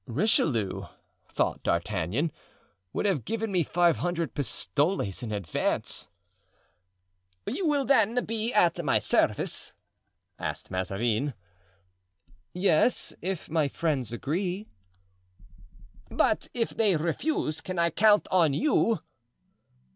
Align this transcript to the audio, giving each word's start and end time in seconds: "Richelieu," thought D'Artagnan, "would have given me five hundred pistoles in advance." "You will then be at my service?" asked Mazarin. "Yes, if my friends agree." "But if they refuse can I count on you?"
"Richelieu," 0.07 0.87
thought 1.29 1.61
D'Artagnan, 1.61 2.31
"would 2.91 3.05
have 3.05 3.23
given 3.23 3.51
me 3.51 3.61
five 3.61 3.97
hundred 3.97 4.33
pistoles 4.33 5.21
in 5.21 5.31
advance." 5.31 6.07
"You 7.45 7.67
will 7.67 7.85
then 7.85 8.25
be 8.25 8.51
at 8.51 8.83
my 8.83 8.97
service?" 8.97 9.73
asked 10.39 10.71
Mazarin. 10.71 11.35
"Yes, 12.51 13.13
if 13.21 13.47
my 13.47 13.67
friends 13.67 14.11
agree." 14.11 14.65
"But 16.09 16.49
if 16.51 16.71
they 16.71 16.95
refuse 16.95 17.61
can 17.61 17.77
I 17.77 17.91
count 17.91 18.27
on 18.31 18.55
you?" 18.55 19.03